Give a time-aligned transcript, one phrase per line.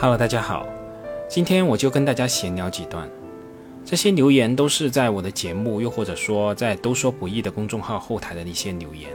[0.00, 0.64] Hello，大家好，
[1.28, 3.10] 今天我就跟大家闲聊几段。
[3.84, 9.10] 这些留言都是在我的节目，又或者说在“都说不易”的公众号后台的一些留言。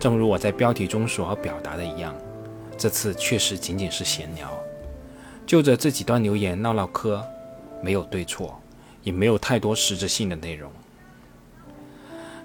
[0.00, 2.12] 正如我在标题中所要表达的一样，
[2.76, 4.50] 这次确实仅仅是闲聊，
[5.46, 7.24] 就着这几段留言唠唠嗑，
[7.80, 8.60] 没有对错，
[9.04, 10.68] 也没有太多实质性的内容。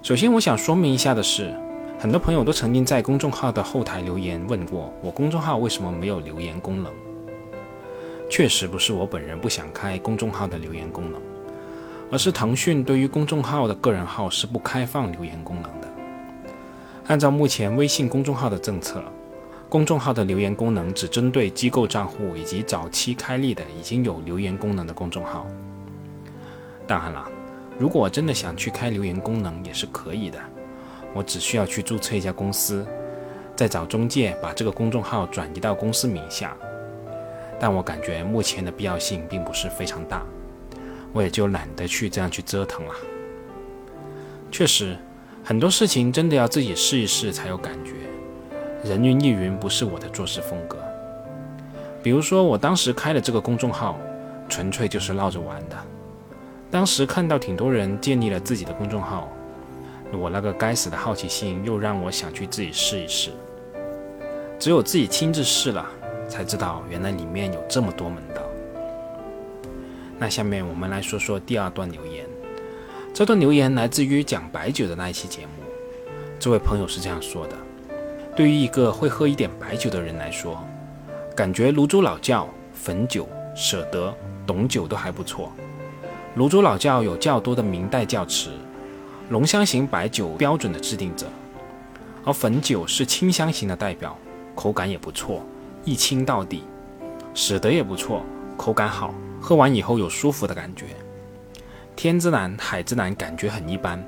[0.04, 1.52] 首先，我想说明一下的是，
[1.98, 6.92] 很多朋友都曾经在公众号的后台留言问过我，公众号为什么没有留言功能？
[8.28, 11.20] 确实不是我本人不想开公众号的留言功能，
[12.10, 15.88] 而是腾讯对于公众号的个人号是不开放留言功能的。
[17.06, 19.02] 按照目前微信公众号的政策，
[19.68, 25.46] 公众号的留言功能只针对机构账户以及早期开立的已经有留言功能的公众号。
[26.86, 27.28] 当然了。
[27.78, 30.38] 如果我真的想去开留言功能也是可以的，
[31.12, 32.86] 我只需要去注册一家公司，
[33.54, 36.56] 再找中介把这个公众号转移到公司名下。
[37.58, 40.22] 但我感觉目前的必要性并不是非常大，
[41.12, 42.94] 我也就懒得去这样去折腾了。
[44.50, 44.96] 确实，
[45.44, 47.92] 很多事情真的要自己试一试才有感觉，
[48.88, 50.78] 人云亦云不是我的做事风格。
[52.02, 53.98] 比如说我当时开的这个公众号，
[54.48, 55.76] 纯粹就是闹着玩的。
[56.70, 59.28] 当时看到挺多人建立了自己的公众号，
[60.12, 63.30] 我那个该死的好奇心又让我想去自己试一试。
[64.58, 65.84] 只有自己亲自试了，
[66.28, 68.42] 才知道原来里面有这么多门道。
[70.18, 72.24] 那下面我们来说说第二段留言。
[73.12, 75.52] 这段留言来自于讲白酒的那一期节目。
[76.38, 77.56] 这位朋友是这样说的：
[78.36, 80.62] 对于一个会喝一点白酒的人来说，
[81.34, 84.14] 感觉泸州老窖、汾酒、舍得、
[84.46, 85.50] 董酒都还不错。
[86.34, 88.50] 泸州老窖有较多的明代窖池，
[89.30, 91.26] 浓香型白酒标准的制定者，
[92.22, 94.14] 而汾酒是清香型的代表，
[94.54, 95.42] 口感也不错，
[95.86, 96.64] 一清到底。
[97.32, 98.22] 舍得也不错，
[98.56, 100.86] 口感好，喝完以后有舒服的感觉。
[101.94, 104.04] 天之蓝、海之蓝感觉很一般，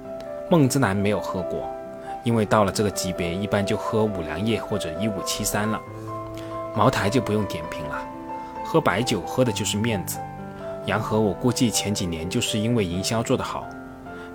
[0.51, 1.71] 梦之蓝没有喝过，
[2.25, 5.81] 因为到了这个级别，一般就喝五粮液或者一五七三了。
[6.75, 8.03] 茅台就不用点评了，
[8.65, 10.19] 喝白酒喝的就是面子。
[10.87, 13.65] 洋河，我估计前几年就是因为营销做得好，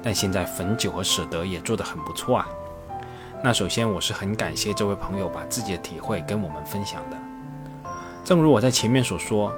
[0.02, 2.48] 但现在汾酒和舍得也做得很不错啊。
[3.44, 7.18] 那首先我是很感谢这位朋友把自己的体会跟我们分享的。
[8.24, 9.54] 正如我在前面所说，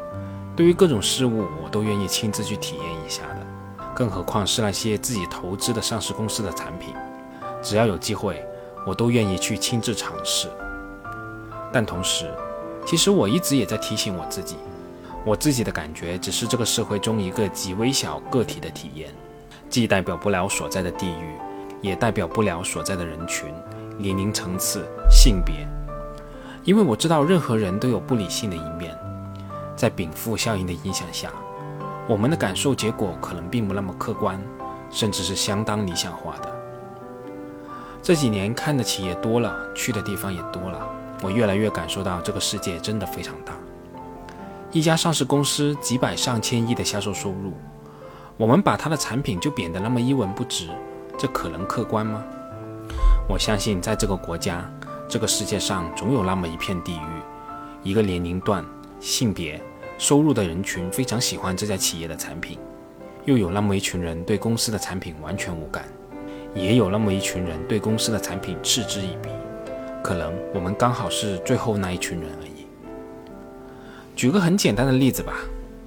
[0.56, 3.46] 对于各种事物我都愿意亲自去体验一下的，
[3.94, 6.94] 更何况是那些自己投资的上市公司的产品，
[7.62, 8.44] 只要有机会，
[8.86, 10.50] 我都愿意去亲自尝试。
[11.72, 12.34] 但同时，
[12.88, 14.56] 其实我一直也在提醒我自己。
[15.24, 19.10] 我自己的感觉只是这个社会中一个极微小个体的体验，
[19.70, 21.36] 既代表不了所在的地域，
[21.82, 23.54] 也代表不了所在的人群、
[23.98, 25.68] 年龄层次、性别。
[26.66, 28.98] 因为我知道任何人都有不理性的一面，
[29.76, 31.32] 在禀赋效应的影响下，
[32.08, 34.42] 我们的感受结果可能并不那么客观，
[34.90, 36.52] 甚至是相当理想化的。
[38.02, 40.80] 这几年看的企业多了，去的地方也多了，
[41.22, 43.54] 我越来越感受到这个世界真的非常大。
[44.72, 47.54] 一家上市公司几百上千亿的销售收入，
[48.38, 50.68] 我们把它的产品就贬得那么一文不值，
[51.16, 52.24] 这可能客观吗？
[53.30, 54.68] 我相信，在这个国家、
[55.08, 57.22] 这个世界上，总有那么一片地域，
[57.84, 58.66] 一个年龄段、
[59.00, 59.62] 性别、
[59.98, 62.58] 收入的人群非常喜欢这家企业的产品，
[63.26, 65.86] 又有那么一群人对公司的产品完全无感，
[66.56, 69.30] 也有那么一群人对公司的产品嗤之以鼻。
[70.04, 72.66] 可能我们刚好是最后那一群人而已。
[74.16, 75.34] 举个很简单的例子吧，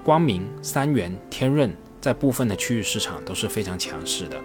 [0.05, 4.37] 光明、三元、天润在部分的区域市场都是非常强势的。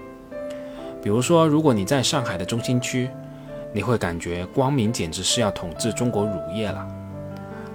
[1.02, 3.10] 比如说，如果你在上海的中心区，
[3.74, 6.88] 你会感觉光明简直是要统治中国乳业了。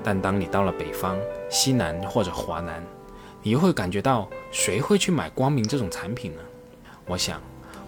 [0.04, 1.18] 但当你到了北方、
[1.50, 2.82] 西南或者华南，
[3.42, 6.42] 你又会感觉到谁会去买光明这种产品呢？
[7.04, 7.40] 我想，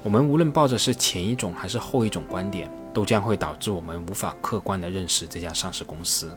[0.03, 6.37] 我们无论抱着是前一种还是后一种观点，都将会导致我们无法客观地认识这家上市公司。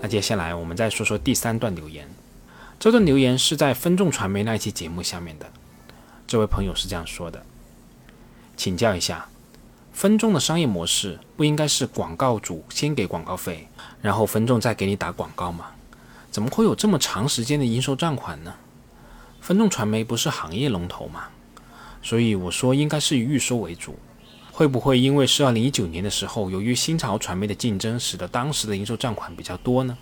[0.00, 2.08] 那接下来我们再说说第三段留言。
[2.78, 5.46] 这段留言是在分众传媒那一期节目下面的。
[6.26, 7.44] 这位朋友是这样说的
[8.56, 9.28] ：“请教一下，
[9.92, 13.68] 分众的商业模式不应该是广告主先给广告费，
[14.00, 15.66] 然后分众再给你打广告吗？
[16.30, 18.54] 怎么会有这么长时间的应收账款呢？
[19.40, 21.24] 分众传媒不是行业龙头吗？
[22.02, 23.96] 所以我说应该是以预收为主。”
[24.54, 29.96] 会不会因为是二零一九年的时候，由于新潮传媒的竞争，使得当时的应收账款比较多呢？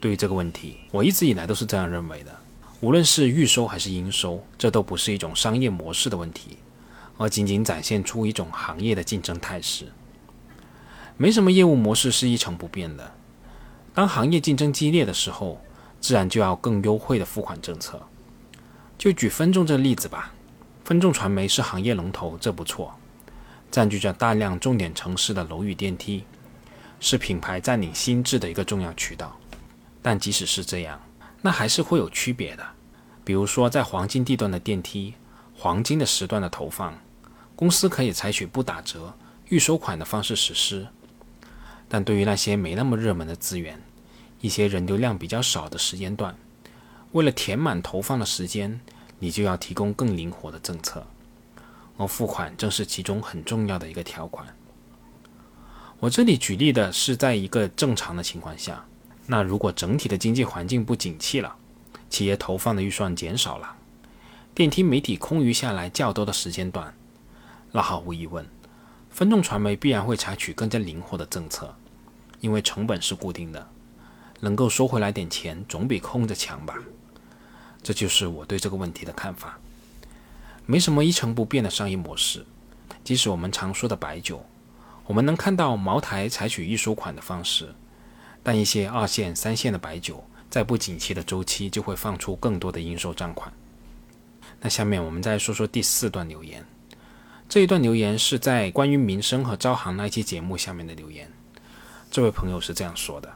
[0.00, 2.36] 对于这个问题，我一直以来都是这样认为的。
[2.80, 6.56] 无论是预收还是应收，这都不是一种商业模式的问题，
[7.20, 9.92] 而仅仅展现出一种行业的竞争态势。
[11.18, 13.12] 没什么业务模式是一成不变的。
[13.92, 15.60] 当行业竞争激烈的时候，
[16.00, 18.00] 自然就要更优惠的付款政策。
[18.96, 20.32] 就举分众这例子吧，
[20.82, 22.94] 分众传媒是行业龙头，这不错，
[23.70, 26.24] 占据着大量重点城市的楼宇电梯，
[27.00, 29.36] 是品牌占领心智的一个重要渠道。
[30.00, 30.98] 但即使是这样，
[31.42, 32.66] 那还是会有区别的。
[33.22, 35.12] 比如说，在黄金地段的电梯、
[35.54, 36.98] 黄金的时段的投放，
[37.60, 39.14] 公司可以采取不打折、
[39.50, 40.86] 预收款的方式实施。
[41.90, 43.78] 但对于那些没那么热门的资源，
[44.40, 46.34] 一些人流量比较少的时间段，
[47.12, 48.80] 为了填满投放的时间，
[49.18, 51.06] 你就要提供更灵活的政策，
[51.98, 54.46] 而付款正是其中很重要的一个条款。
[55.98, 58.86] 我这里举例的是在一个正常的情况下，
[59.26, 61.54] 那如果整体的经济环境不景气了，
[62.08, 63.76] 企业投放的预算减少了，
[64.54, 66.94] 电梯媒体空余下来较多的时间段，
[67.72, 68.46] 那毫无疑问，
[69.10, 71.74] 分众传媒必然会采取更加灵活的政策，
[72.40, 73.68] 因为成本是固定的。
[74.40, 76.74] 能够收回来点钱，总比空着强吧？
[77.82, 79.58] 这就是我对这个问题的看法。
[80.66, 82.44] 没什么一成不变的商业模式。
[83.04, 84.44] 即使我们常说的白酒，
[85.06, 87.74] 我们能看到茅台采取预收款的方式，
[88.42, 93.52] 但一些二线、三线的白酒，在不景气的周期就会放出更多的应收账款。
[94.60, 96.64] 那下面我们再说说第四段留言。
[97.50, 101.28] 这一段留言是在关于民生和招行那一期节目下面的留言。
[102.08, 103.28] 这位朋友是这样说的。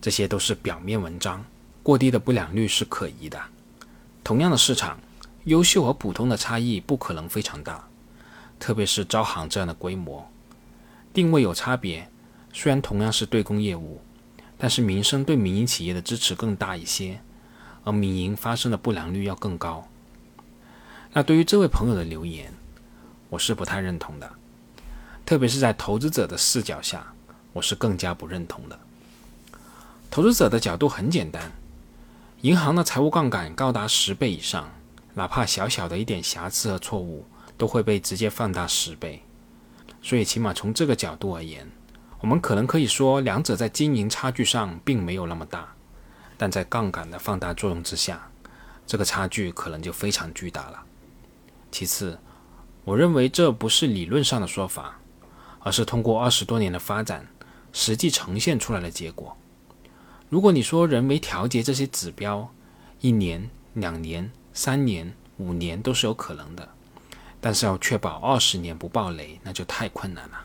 [0.00, 1.44] 这些都是表面文章，
[1.82, 3.42] 过低的不良率是可疑的。
[4.22, 5.00] 同样的市场，
[5.46, 7.88] 优秀和普通的差异不可能非常大，
[8.60, 10.30] 特别是招行这样的规模，
[11.12, 12.08] 定位有差别。
[12.52, 14.00] 虽然同样是对公业务，
[14.58, 17.20] 但是民生对民营企业的支持更大一些，
[17.82, 19.88] 而民营发生的不良率要更高。
[21.12, 22.54] 那对于这位朋友的留言，
[23.30, 24.30] 我是不太认同的，
[25.24, 27.06] 特别是在投资者的视角下，
[27.52, 28.78] 我是更加不认同的。
[30.10, 31.52] 投资者的角度很简单，
[32.40, 34.68] 银行的财务杠杆高达十倍以上，
[35.14, 37.24] 哪怕小小的一点瑕疵和错误
[37.56, 39.22] 都会被直接放大十倍。
[40.02, 41.70] 所以，起码从这个角度而言，
[42.20, 45.72] 我们可能可以说两者在经营差距上并没有那么大，
[46.36, 48.28] 但在杠杆的放大作用之下，
[48.86, 50.82] 这个差距可能就非常巨大了。
[51.70, 52.18] 其次，
[52.84, 54.98] 我认为这不是理论上的说法，
[55.60, 57.26] 而是通过二十多年的发展，
[57.72, 59.36] 实际呈现出来的结果。
[60.28, 62.52] 如果你说人为调节这些指标，
[63.00, 66.68] 一年、两年、三年、五年都是有可能的，
[67.40, 70.40] 但是要确保二十年不爆雷，那就太困难了。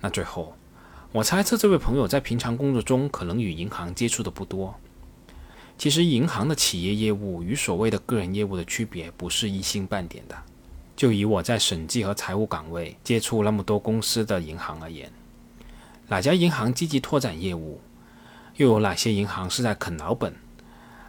[0.00, 0.56] 那最后，
[1.12, 4.74] 我猜测这位朋友在平常工作中可能与银行接触的不多。
[5.76, 10.36] 其实，银行的企业业务与所谓的个人业务的区别不是一星半点的。
[10.96, 15.12] 就以我在审计和财务岗位接触那么多公司的银行而言，
[16.08, 17.80] 哪家银行积极拓展业务？
[18.56, 20.34] 又有哪些银行是在啃老本？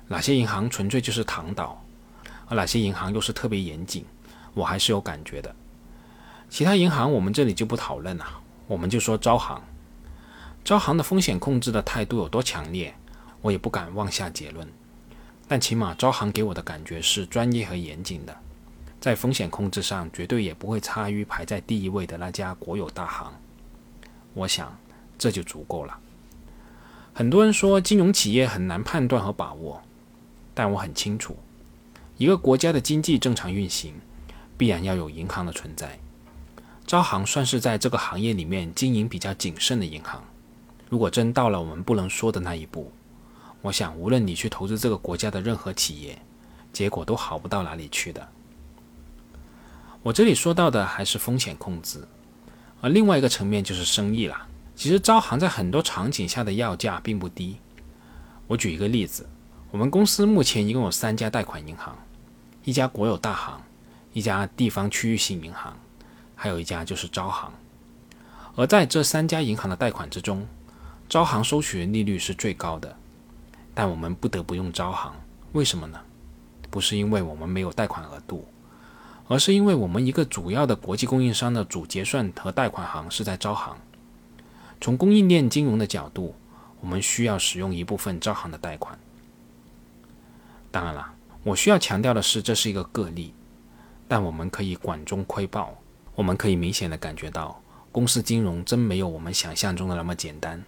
[0.10, 1.82] 哪些银行纯粹就是躺倒？
[2.50, 4.04] 而哪些银行又是特别严谨？
[4.54, 5.56] 我还是有感觉的。
[6.50, 8.26] 其他银行我们这里就不讨论了，
[8.68, 9.62] 我们就说招行。
[10.66, 12.94] 招行的风险控制的态度有多强烈，
[13.42, 14.68] 我也不敢妄下结论。
[15.48, 18.38] 但起码招行给我的感觉是专业和严谨的，
[19.00, 23.32] 在风险控制上绝对也不会差于排在第一位的那家国有大行。
[24.34, 24.78] 我想
[25.18, 25.98] 这就足够了。
[27.14, 29.82] 很多人说金融企业很难判断和把握，
[30.54, 31.36] 但我很清楚，
[32.18, 33.94] 一个国家的经济正常运行，
[34.58, 35.98] 必然要有银行的存在。
[36.86, 40.24] 招行算是在这个行业里面经营比较谨慎的银行。
[40.90, 42.92] 如果真到了我们不能说的那一步，
[43.62, 46.18] 我想无论你去投资这个国家的任何企业，
[46.72, 48.26] 结果都好不到哪里去的。
[50.04, 52.08] 我这里说到的还是风险控制，
[52.82, 54.48] 而另外一个层面就是生意了。
[54.76, 57.58] 其实招行在很多场景下的要价并不低。
[58.46, 59.28] 我举一个例子，
[59.72, 61.98] 我们公司目前一共有三家贷款银行，
[62.64, 63.62] 一家国有大行，
[64.14, 65.76] 一家地方区域性银行，
[66.36, 67.52] 还有一家就是招行。
[68.56, 70.48] 而在这三家银行的贷款之中，
[71.10, 72.96] 招行收取的利率是最高的。
[73.74, 75.14] 但我们不得不用招行，
[75.52, 76.00] 为什么呢？
[76.70, 78.48] 不是因为我们没有贷款额度，
[79.28, 83.78] 而是因为我们一个主要的国际供应商的主结算和贷款行是在招行。
[84.80, 86.36] 从供应链金融的角度，
[86.80, 88.98] 我们需要使用一部分招行的贷款。
[90.72, 93.34] 当然了，我需要强调的是，这是一个个例，
[94.08, 95.76] 但我们可以管中窥豹，
[96.14, 100.64] 我们可以明显的感觉到，公司金融真没有我们想象中的那么简单。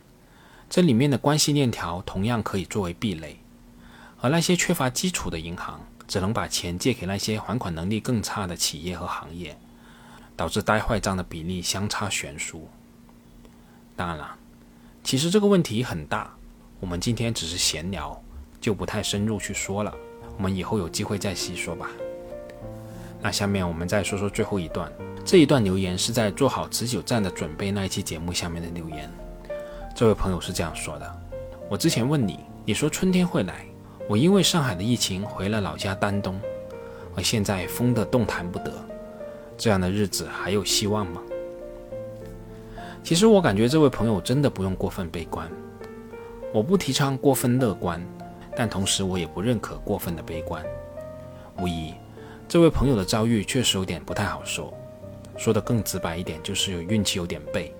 [0.69, 3.39] 这里面的关系链条同样可以作为壁垒，
[4.19, 9.55] 而那些缺乏基础的银行，只能把钱借给那些还款能力更差的企业和行业，
[10.35, 12.67] 导致呆坏账的比例相差悬殊。
[13.95, 14.35] 当然了，
[15.03, 16.33] 其实这个问题很大，
[16.79, 18.19] 我们今天只是闲聊，
[18.59, 19.93] 就不太深入去说了。
[20.35, 21.87] 我们以后有机会再细说吧。
[23.21, 24.91] 那下面我们再说说最后一段。
[25.23, 29.07] 这一段留言是在做好持久战的准备那一期节目下面的留言。
[29.93, 31.21] 这位朋友是这样说的
[31.69, 33.65] ：“我之前问你，你说春天会来，
[34.09, 36.41] 我因为上海的疫情回了老家丹东，
[37.15, 38.73] 而现在封得动弹不得，
[39.55, 41.21] 这样的日子还有希望吗？”
[43.05, 45.47] 其实我感觉这位朋友真的不用过分悲观。
[46.51, 48.03] 我不提倡过分乐观，
[48.55, 50.65] 但同时我也不认可过分的悲观。
[51.59, 51.93] 无疑，
[52.47, 54.73] 这位朋友的遭遇确实有点不太好受。
[55.37, 57.71] 说的更直白一点，就是运气有点背。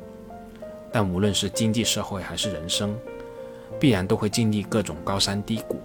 [0.92, 2.96] 但无论是经济社会还是人生，
[3.80, 5.82] 必然都会经历各种高山低谷，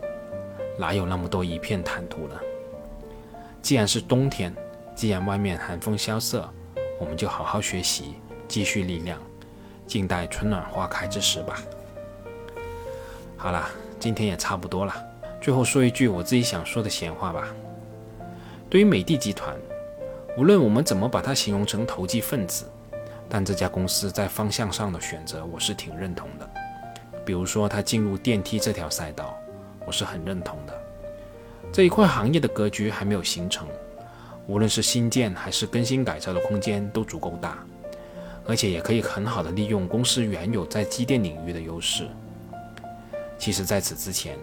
[0.78, 2.34] 哪有那么多一片坦途呢？
[3.62, 4.54] 既然是冬天，
[4.94, 6.48] 既然外面寒风萧瑟，
[6.98, 8.14] 我们就好好学习，
[8.48, 9.18] 积蓄力量，
[9.86, 11.62] 静待春暖花开之时吧。
[13.36, 14.94] 好啦，今天也差不多了，
[15.40, 17.48] 最后说一句我自己想说的闲话吧。
[18.68, 19.56] 对于美的集团。
[20.36, 22.64] 无论我们怎么把它形容成投机分子，
[23.28, 26.50] 但这家公司在方向上的选择，我是挺认同的。
[27.24, 29.38] 比如说，它进入电梯这条赛道，
[29.86, 30.74] 我是很认同的。
[31.72, 33.66] 这一块行业的格局还没有形成，
[34.46, 37.58] 无论是新建还是更新改造的空间都足够大，
[38.46, 42.08] 而且也可以很好的利用公司原有在机电领域的优势。
[43.38, 44.36] 其实，在此之前，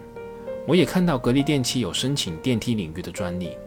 [0.67, 3.57] 我也看到格力电器有申请电梯领域的专利。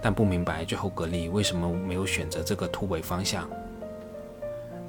[0.00, 3.50] 但不明白最后格力为什么没有选择这个突围方向。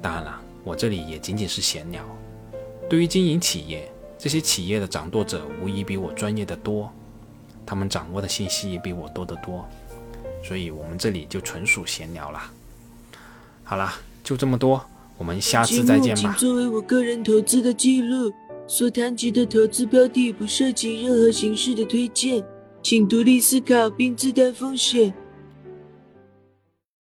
[0.00, 2.04] 当然了，我这里也仅仅是闲聊。
[2.88, 3.90] 对于经营企业，
[4.20, 6.92] 这些企业的掌舵者无疑比我专业的多，
[7.64, 9.66] 他们掌握的信息也比我多得多，
[10.44, 12.38] 所以我们这里就纯属闲聊了。
[13.64, 13.90] 好了，
[14.22, 14.84] 就这么多，
[15.16, 16.20] 我们下次再见吧。
[16.20, 18.30] 请作为我个人投资的记录，
[18.66, 22.44] 所谈及的投资标的不涉及任何形式的推荐。
[22.82, 25.14] 请独立思考并自担风险。